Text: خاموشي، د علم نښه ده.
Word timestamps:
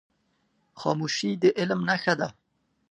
خاموشي، 0.79 1.31
د 1.41 1.43
علم 1.59 1.79
نښه 1.89 2.13
ده. 2.19 2.27